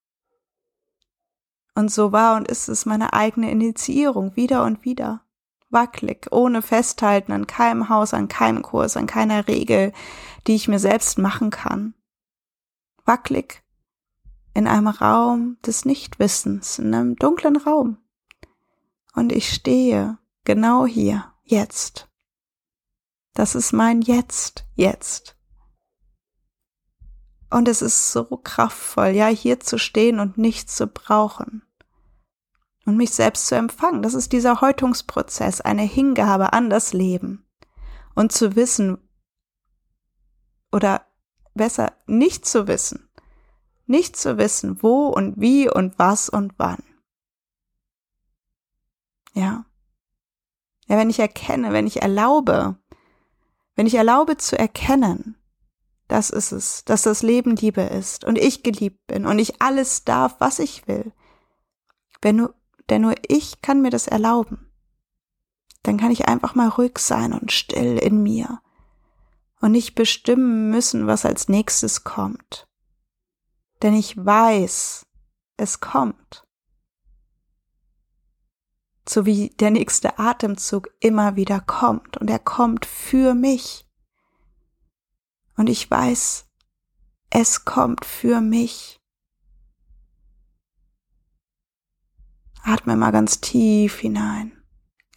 Und 1.74 1.90
so 1.90 2.12
war 2.12 2.36
und 2.36 2.46
ist 2.46 2.68
es 2.68 2.84
meine 2.84 3.14
eigene 3.14 3.50
Initiierung 3.50 4.36
wieder 4.36 4.64
und 4.64 4.84
wieder. 4.84 5.22
Wackelig, 5.70 6.28
ohne 6.30 6.62
Festhalten 6.62 7.32
an 7.32 7.46
keinem 7.46 7.88
Haus, 7.88 8.12
an 8.12 8.28
keinem 8.28 8.62
Kurs, 8.62 8.96
an 8.96 9.06
keiner 9.06 9.48
Regel, 9.48 9.92
die 10.46 10.56
ich 10.56 10.68
mir 10.68 10.78
selbst 10.78 11.18
machen 11.18 11.50
kann. 11.50 11.94
Wackelig 13.06 13.62
in 14.54 14.66
einem 14.66 14.88
Raum 14.88 15.58
des 15.64 15.84
Nichtwissens, 15.84 16.78
in 16.78 16.94
einem 16.94 17.16
dunklen 17.16 17.56
Raum. 17.56 17.98
Und 19.14 19.32
ich 19.32 19.52
stehe 19.52 20.18
genau 20.44 20.86
hier, 20.86 21.32
jetzt. 21.44 22.08
Das 23.34 23.54
ist 23.54 23.72
mein 23.72 24.02
Jetzt, 24.02 24.66
jetzt. 24.74 25.36
Und 27.50 27.66
es 27.68 27.82
ist 27.82 28.12
so 28.12 28.24
kraftvoll, 28.24 29.08
ja, 29.08 29.26
hier 29.26 29.58
zu 29.60 29.78
stehen 29.78 30.20
und 30.20 30.38
nichts 30.38 30.76
zu 30.76 30.86
brauchen. 30.86 31.62
Und 32.86 32.96
mich 32.96 33.10
selbst 33.10 33.46
zu 33.46 33.56
empfangen. 33.56 34.02
Das 34.02 34.14
ist 34.14 34.32
dieser 34.32 34.60
Häutungsprozess, 34.60 35.60
eine 35.60 35.82
Hingabe 35.82 36.52
an 36.52 36.70
das 36.70 36.92
Leben. 36.92 37.44
Und 38.14 38.32
zu 38.32 38.56
wissen, 38.56 38.98
oder 40.72 41.06
besser 41.54 41.92
nicht 42.06 42.46
zu 42.46 42.68
wissen, 42.68 43.09
nicht 43.90 44.16
zu 44.16 44.38
wissen, 44.38 44.82
wo 44.82 45.08
und 45.08 45.40
wie 45.40 45.68
und 45.68 45.98
was 45.98 46.28
und 46.28 46.54
wann. 46.56 46.82
Ja. 49.34 49.66
Ja, 50.86 50.96
wenn 50.96 51.10
ich 51.10 51.18
erkenne, 51.18 51.72
wenn 51.72 51.86
ich 51.86 52.02
erlaube, 52.02 52.76
wenn 53.74 53.86
ich 53.86 53.94
erlaube 53.94 54.36
zu 54.36 54.58
erkennen, 54.58 55.36
das 56.08 56.30
ist 56.30 56.52
es, 56.52 56.84
dass 56.84 57.02
das 57.02 57.22
Leben 57.22 57.54
Liebe 57.54 57.82
ist 57.82 58.24
und 58.24 58.38
ich 58.38 58.62
geliebt 58.62 59.06
bin 59.06 59.26
und 59.26 59.38
ich 59.38 59.60
alles 59.62 60.04
darf, 60.04 60.36
was 60.38 60.58
ich 60.58 60.88
will. 60.88 61.12
Wenn 62.22 62.36
nur, 62.36 62.54
denn 62.88 63.02
nur 63.02 63.14
ich 63.28 63.62
kann 63.62 63.82
mir 63.82 63.90
das 63.90 64.08
erlauben. 64.08 64.70
Dann 65.82 65.96
kann 65.96 66.10
ich 66.10 66.26
einfach 66.28 66.54
mal 66.54 66.68
ruhig 66.68 66.98
sein 66.98 67.32
und 67.32 67.52
still 67.52 67.98
in 67.98 68.22
mir 68.22 68.60
und 69.60 69.72
nicht 69.72 69.94
bestimmen 69.94 70.70
müssen, 70.70 71.06
was 71.06 71.24
als 71.24 71.48
nächstes 71.48 72.04
kommt. 72.04 72.66
Denn 73.82 73.94
ich 73.94 74.16
weiß, 74.16 75.02
es 75.56 75.80
kommt. 75.80 76.42
So 79.08 79.26
wie 79.26 79.50
der 79.50 79.70
nächste 79.70 80.18
Atemzug 80.18 80.88
immer 81.00 81.36
wieder 81.36 81.60
kommt 81.60 82.16
und 82.18 82.30
er 82.30 82.38
kommt 82.38 82.86
für 82.86 83.34
mich. 83.34 83.86
Und 85.56 85.68
ich 85.68 85.90
weiß, 85.90 86.46
es 87.30 87.64
kommt 87.64 88.04
für 88.04 88.40
mich. 88.40 88.98
Atme 92.62 92.96
mal 92.96 93.10
ganz 93.10 93.40
tief 93.40 93.98
hinein 93.98 94.60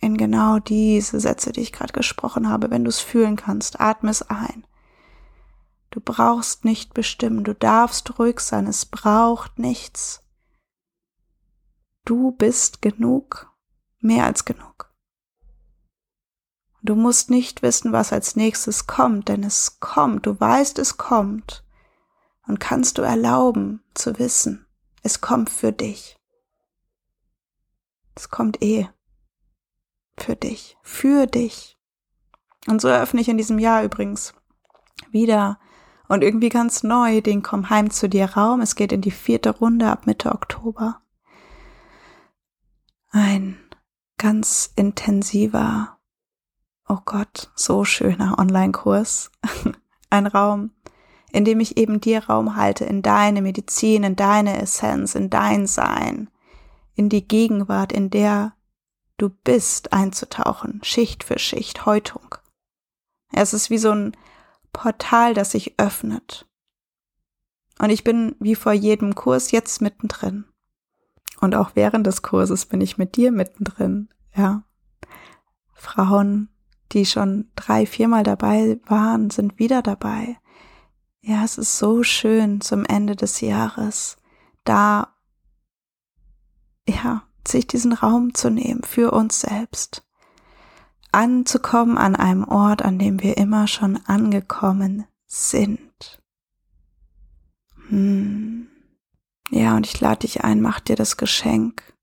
in 0.03 0.17
genau 0.17 0.60
diese 0.60 1.20
Sätze, 1.20 1.53
die 1.53 1.62
ich 1.62 1.72
gerade 1.72 1.93
gesprochen 1.93 2.50
habe. 2.50 2.70
Wenn 2.70 2.84
du 2.84 2.89
es 2.89 3.00
fühlen 3.00 3.38
kannst, 3.38 3.79
atme 3.79 4.12
es 4.12 4.22
ein. 4.22 4.65
Du 5.93 6.01
brauchst 6.01 6.65
nicht 6.65 6.95
bestimmen, 6.95 7.43
du 7.43 7.53
darfst 7.53 8.17
ruhig 8.17 8.39
sein, 8.39 8.65
es 8.65 8.88
braucht 8.88 9.59
nichts. 9.59 10.23
Du 12.03 12.31
bist 12.31 12.81
genug, 12.81 13.53
mehr 14.00 14.25
als 14.25 14.43
genug. 14.43 14.91
Du 16.81 16.95
musst 16.95 17.29
nicht 17.29 17.62
wissen, 17.62 17.91
was 17.91 18.12
als 18.12 18.35
nächstes 18.35 18.88
kommt, 18.88 19.29
denn 19.29 19.43
es 19.43 19.79
kommt, 19.81 20.25
du 20.25 20.39
weißt, 20.39 20.79
es 20.79 20.97
kommt. 20.97 21.63
Und 22.47 22.59
kannst 22.59 22.97
du 22.97 23.03
erlauben 23.03 23.83
zu 23.93 24.17
wissen, 24.17 24.65
es 25.03 25.21
kommt 25.21 25.51
für 25.51 25.71
dich. 25.71 26.17
Es 28.15 28.31
kommt 28.31 28.63
eh 28.63 28.89
für 30.17 30.35
dich, 30.35 30.75
für 30.81 31.27
dich. 31.27 31.77
Und 32.65 32.81
so 32.81 32.88
eröffne 32.88 33.21
ich 33.21 33.29
in 33.29 33.38
diesem 33.38 33.59
Jahr 33.59 33.83
übrigens 33.83 34.33
wieder 35.12 35.59
und 36.13 36.24
irgendwie 36.24 36.50
ganz 36.50 36.84
neu 36.84 37.22
den 37.22 37.41
Komm 37.41 37.72
heim 37.72 37.89
zu 37.89 38.08
dir 38.08 38.25
Raum. 38.34 38.62
Es 38.62 38.75
geht 38.75 38.91
in 38.91 39.01
die 39.01 39.10
vierte 39.10 39.50
Runde 39.50 39.88
ab 39.89 40.05
Mitte 40.05 40.32
Oktober. 40.32 41.01
Ein 43.10 43.58
ganz 44.20 44.72
intensiver, 44.75 45.98
oh 46.88 47.00
Gott, 47.03 47.51
so 47.55 47.84
schöner 47.84 48.38
Online-Kurs. 48.38 49.32
Ein 50.12 50.27
Raum, 50.27 50.70
in 51.32 51.46
dem 51.46 51.60
ich 51.60 51.77
eben 51.77 52.00
dir 52.00 52.24
Raum 52.25 52.55
halte, 52.55 52.86
in 52.86 53.01
deine 53.01 53.41
Medizin, 53.41 54.03
in 54.03 54.15
deine 54.15 54.62
Essenz, 54.62 55.15
in 55.15 55.32
dein 55.32 55.65
Sein, 55.65 56.29
in 56.93 57.10
die 57.10 57.27
Gegenwart, 57.27 57.91
in 57.91 58.12
der 58.12 58.53
du 59.17 59.29
bist, 59.29 59.93
einzutauchen, 59.93 60.79
Schicht 60.84 61.24
für 61.24 61.39
Schicht, 61.39 61.88
Häutung. 61.88 62.36
Es 63.32 63.55
ist 63.55 63.72
wie 63.72 63.79
so 63.79 63.89
ein 63.89 64.15
Portal, 64.74 65.34
das 65.34 65.51
sich 65.51 65.80
öffnet. 65.80 66.46
Und 67.80 67.89
ich 67.89 68.03
bin 68.03 68.36
wie 68.39 68.56
vor 68.56 68.74
jedem 68.74 69.15
Kurs 69.15 69.51
jetzt 69.51 69.82
mittendrin. 69.82 70.46
Und 71.39 71.56
auch 71.56 71.72
während 71.75 72.06
des 72.08 72.22
Kurses 72.22 72.65
bin 72.65 72.82
ich 72.82 72.98
mit 72.98 73.15
dir 73.15 73.32
mittendrin, 73.32 74.10
ja. 74.36 74.63
Frauen, 75.74 76.50
die 76.92 77.06
schon 77.06 77.51
drei, 77.56 77.86
viermal 77.86 78.24
dabei 78.24 78.80
waren, 78.86 79.30
sind 79.30 79.60
wieder 79.60 79.82
dabei. 79.82 80.38
Ja, 81.22 81.44
es 81.44 81.58
ist 81.58 81.77
so 81.77 82.03
schön 82.03 82.62
zum 82.62 82.86
Ende 82.86 83.15
des 83.15 83.42
Jahres, 83.42 84.18
da, 84.63 85.15
ja, 86.88 87.24
sich 87.48 87.68
diesen 87.68 87.94
Raum 87.94 88.34
zu 88.34 88.50
nehmen 88.50 88.84
für 88.84 89.12
uns 89.12 89.42
selbst 89.42 90.06
anzukommen 91.13 91.98
an 91.98 92.15
einem 92.15 92.43
Ort, 92.43 92.82
an 92.82 93.00
dem 93.00 93.22
wir 93.22 93.38
immer 93.38 93.67
schon 93.67 93.98
angekommen 94.05 95.05
sind. 95.25 96.22
Hm. 97.88 98.67
Ja, 99.50 99.75
und 99.75 99.86
ich 99.86 100.00
lade 100.00 100.20
dich 100.20 100.43
ein, 100.43 100.62
mach 100.62 100.79
dir 100.79 100.96
das 100.96 101.17
Geschenk. 101.17 101.93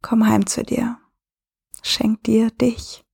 Komm 0.00 0.26
heim 0.26 0.46
zu 0.46 0.62
dir. 0.64 0.98
Schenk 1.82 2.24
dir 2.24 2.50
dich. 2.50 3.04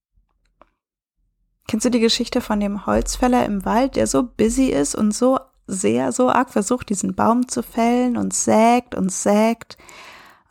Kennst 1.67 1.85
du 1.85 1.91
die 1.91 1.99
Geschichte 1.99 2.41
von 2.41 2.59
dem 2.59 2.85
Holzfäller 2.85 3.45
im 3.45 3.65
Wald, 3.65 3.95
der 3.95 4.07
so 4.07 4.23
busy 4.23 4.67
ist 4.67 4.95
und 4.95 5.11
so 5.11 5.39
sehr, 5.67 6.11
so 6.11 6.29
arg 6.29 6.49
versucht, 6.49 6.89
diesen 6.89 7.13
Baum 7.13 7.47
zu 7.47 7.61
fällen 7.61 8.17
und 8.17 8.33
sägt 8.33 8.95
und 8.95 9.11
sägt 9.11 9.77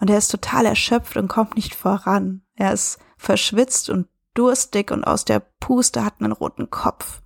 und 0.01 0.11
er 0.11 0.19
ist 0.19 0.31
total 0.31 0.67
erschöpft 0.67 1.17
und 1.17 1.29
kommt 1.29 1.57
nicht 1.57 1.75
voran. 1.75 2.43
Er 2.59 2.73
ist 2.73 2.99
verschwitzt 3.17 3.89
und 3.89 4.09
durstig 4.35 4.91
und 4.91 5.05
aus 5.05 5.25
der 5.25 5.39
Puste 5.39 6.05
hat 6.05 6.21
einen 6.21 6.33
roten 6.33 6.71
Kopf. 6.71 7.23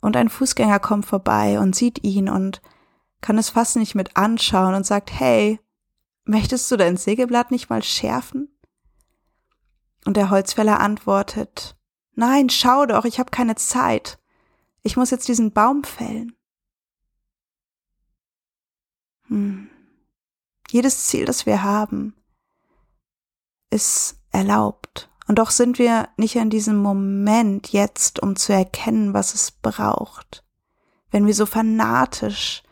Und 0.00 0.16
ein 0.16 0.28
Fußgänger 0.28 0.80
kommt 0.80 1.06
vorbei 1.06 1.60
und 1.60 1.76
sieht 1.76 2.02
ihn 2.02 2.28
und 2.28 2.60
kann 3.20 3.38
es 3.38 3.50
fast 3.50 3.76
nicht 3.76 3.94
mit 3.94 4.16
anschauen 4.16 4.74
und 4.74 4.84
sagt, 4.84 5.12
hey, 5.12 5.60
möchtest 6.24 6.68
du 6.72 6.76
dein 6.76 6.96
Sägeblatt 6.96 7.52
nicht 7.52 7.70
mal 7.70 7.84
schärfen? 7.84 8.48
Und 10.04 10.16
der 10.16 10.30
Holzfäller 10.30 10.80
antwortet, 10.80 11.76
nein, 12.14 12.50
schau 12.50 12.84
doch, 12.86 13.04
ich 13.04 13.20
habe 13.20 13.30
keine 13.30 13.54
Zeit. 13.54 14.18
Ich 14.82 14.96
muss 14.96 15.10
jetzt 15.10 15.28
diesen 15.28 15.52
Baum 15.52 15.84
fällen. 15.84 16.36
Hm. 19.28 19.70
Jedes 20.68 21.06
Ziel, 21.06 21.26
das 21.26 21.46
wir 21.46 21.62
haben, 21.62 22.16
ist 23.70 24.21
erlaubt. 24.32 25.10
Und 25.28 25.38
doch 25.38 25.50
sind 25.50 25.78
wir 25.78 26.08
nicht 26.16 26.36
in 26.36 26.50
diesem 26.50 26.76
Moment 26.76 27.72
jetzt, 27.72 28.20
um 28.20 28.36
zu 28.36 28.52
erkennen, 28.52 29.14
was 29.14 29.34
es 29.34 29.50
braucht. 29.50 30.44
Wenn 31.10 31.26
wir 31.26 31.34
so 31.34 31.46
fanatisch 31.46 32.62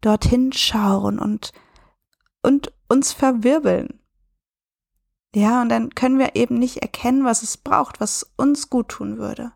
dorthin 0.00 0.52
schauen 0.52 1.18
und, 1.18 1.52
und 2.42 2.72
uns 2.88 3.12
verwirbeln. 3.12 4.00
Ja, 5.34 5.62
und 5.62 5.68
dann 5.68 5.94
können 5.94 6.18
wir 6.18 6.36
eben 6.36 6.58
nicht 6.58 6.78
erkennen, 6.78 7.24
was 7.24 7.42
es 7.42 7.56
braucht, 7.56 8.00
was 8.00 8.30
uns 8.36 8.70
gut 8.70 8.88
tun 8.88 9.18
würde. 9.18 9.52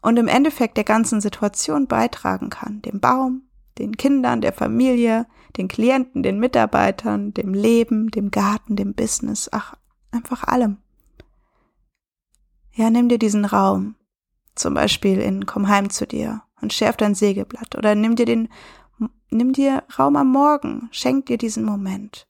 Und 0.00 0.18
im 0.18 0.26
Endeffekt 0.26 0.76
der 0.76 0.84
ganzen 0.84 1.20
Situation 1.20 1.86
beitragen 1.86 2.50
kann. 2.50 2.82
Dem 2.82 2.98
Baum, 2.98 3.42
den 3.78 3.96
Kindern, 3.96 4.40
der 4.40 4.52
Familie, 4.52 5.26
den 5.56 5.68
Klienten, 5.68 6.24
den 6.24 6.40
Mitarbeitern, 6.40 7.32
dem 7.34 7.54
Leben, 7.54 8.10
dem 8.10 8.32
Garten, 8.32 8.74
dem 8.74 8.94
Business, 8.94 9.48
ach, 9.52 9.76
einfach 10.12 10.44
allem. 10.44 10.78
Ja, 12.74 12.90
nimm 12.90 13.08
dir 13.08 13.18
diesen 13.18 13.44
Raum, 13.44 13.96
zum 14.54 14.74
Beispiel 14.74 15.18
in 15.20 15.46
Komm 15.46 15.68
heim 15.68 15.90
zu 15.90 16.06
dir 16.06 16.42
und 16.60 16.72
schärf 16.72 16.96
dein 16.96 17.14
Sägeblatt 17.14 17.76
oder 17.76 17.94
nimm 17.94 18.16
dir 18.16 18.26
den, 18.26 18.48
nimm 19.30 19.52
dir 19.52 19.82
Raum 19.98 20.16
am 20.16 20.30
Morgen, 20.30 20.88
schenk 20.90 21.26
dir 21.26 21.38
diesen 21.38 21.64
Moment. 21.64 22.26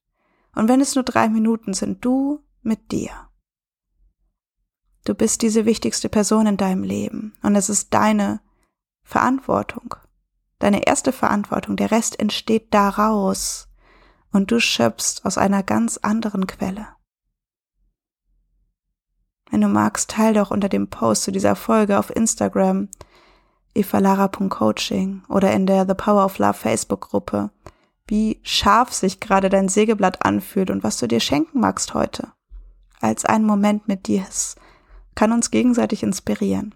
Und 0.54 0.68
wenn 0.68 0.80
es 0.80 0.94
nur 0.94 1.04
drei 1.04 1.28
Minuten 1.28 1.74
sind, 1.74 2.04
du 2.04 2.40
mit 2.62 2.92
dir. 2.92 3.10
Du 5.04 5.14
bist 5.14 5.42
diese 5.42 5.64
wichtigste 5.64 6.08
Person 6.08 6.46
in 6.46 6.56
deinem 6.56 6.84
Leben 6.84 7.34
und 7.42 7.56
es 7.56 7.68
ist 7.68 7.92
deine 7.92 8.40
Verantwortung, 9.02 9.96
deine 10.58 10.86
erste 10.86 11.12
Verantwortung. 11.12 11.76
Der 11.76 11.90
Rest 11.90 12.20
entsteht 12.20 12.72
daraus 12.72 13.68
und 14.30 14.50
du 14.50 14.60
schöpfst 14.60 15.24
aus 15.24 15.38
einer 15.38 15.62
ganz 15.62 15.98
anderen 15.98 16.46
Quelle. 16.46 16.88
Wenn 19.52 19.60
du 19.60 19.68
magst, 19.68 20.08
teil 20.08 20.32
doch 20.32 20.50
unter 20.50 20.70
dem 20.70 20.88
Post 20.88 21.24
zu 21.24 21.30
dieser 21.30 21.54
Folge 21.54 21.98
auf 21.98 22.08
Instagram 22.08 22.88
evalara.coaching 23.74 25.24
oder 25.28 25.52
in 25.52 25.66
der 25.66 25.86
The 25.86 25.92
Power 25.92 26.24
of 26.24 26.38
Love 26.38 26.54
Facebook-Gruppe, 26.54 27.50
wie 28.06 28.40
scharf 28.42 28.94
sich 28.94 29.20
gerade 29.20 29.50
dein 29.50 29.68
Sägeblatt 29.68 30.24
anfühlt 30.24 30.70
und 30.70 30.82
was 30.82 30.96
du 30.96 31.06
dir 31.06 31.20
schenken 31.20 31.60
magst 31.60 31.92
heute. 31.92 32.32
Als 33.02 33.26
ein 33.26 33.44
Moment 33.44 33.88
mit 33.88 34.06
dir. 34.06 34.24
Kann 35.14 35.32
uns 35.32 35.50
gegenseitig 35.50 36.02
inspirieren. 36.02 36.74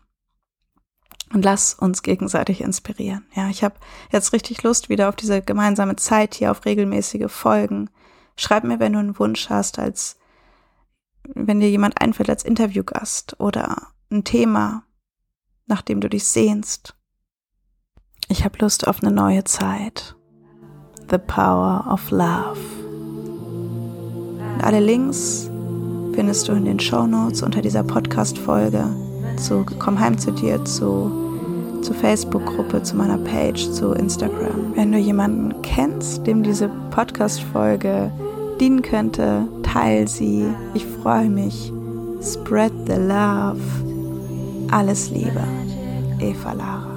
Und 1.33 1.47
lass 1.47 1.73
uns 1.73 2.03
gegenseitig 2.03 2.61
inspirieren. 2.61 3.25
Ja, 3.35 3.49
ich 3.49 3.65
habe 3.65 3.77
jetzt 4.13 4.35
richtig 4.35 4.63
Lust 4.63 4.91
wieder 4.91 5.09
auf 5.09 5.17
diese 5.17 5.41
gemeinsame 5.41 5.97
Zeit 5.97 6.35
hier, 6.35 6.51
auf 6.51 6.67
regelmäßige 6.67 7.33
Folgen. 7.33 7.89
Schreib 8.37 8.65
mir, 8.65 8.81
wenn 8.81 8.93
du 8.93 8.99
einen 8.99 9.19
Wunsch 9.19 9.49
hast, 9.49 9.79
als 9.79 10.19
wenn 11.35 11.61
dir 11.61 11.71
jemand 11.71 12.01
einfällt 12.01 12.31
als 12.31 12.45
Interviewgast 12.45 13.39
oder 13.39 13.89
ein 14.11 14.25
Thema, 14.25 14.85
nach 15.67 15.83
dem 15.83 16.01
du 16.01 16.09
dich 16.09 16.25
sehnst. 16.25 16.95
Ich 18.29 18.45
habe 18.45 18.59
Lust 18.61 18.87
auf 18.87 19.03
eine 19.03 19.13
neue 19.13 19.45
Zeit. 19.45 20.17
The 21.11 21.19
Power 21.19 21.87
of 21.93 22.11
Love. 22.11 22.59
Und 24.55 24.65
alle 24.65 24.81
Links 24.81 25.49
findest 26.13 26.49
du 26.49 26.53
in 26.53 26.65
den 26.65 26.81
Show 26.81 27.07
Notes 27.07 27.43
unter 27.43 27.63
dieser 27.63 27.85
Podcast-Folge 27.85 28.85
zu 29.37 29.65
Komm 29.79 30.01
heim 30.01 30.19
zu 30.19 30.33
dir, 30.33 30.65
zu, 30.65 31.81
zur 31.83 31.95
Facebook-Gruppe, 31.95 32.83
zu 32.83 32.97
meiner 32.97 33.19
Page, 33.19 33.71
zu 33.71 33.93
Instagram. 33.93 34.75
Wenn 34.75 34.93
du 34.93 34.99
jemanden 34.99 35.61
kennst, 35.63 36.27
dem 36.27 36.43
diese 36.43 36.69
Podcast-Folge 36.91 38.11
dienen 38.59 38.83
könnte, 38.83 39.47
teil 39.77 40.09
sie. 40.09 40.47
Ich 40.75 40.87
freue 41.03 41.29
mich. 41.29 41.73
Spread 42.23 42.73
the 42.87 42.97
love. 42.97 43.61
Alles 44.71 45.11
Liebe. 45.11 45.45
Eva 46.19 46.53
Lara. 46.53 46.97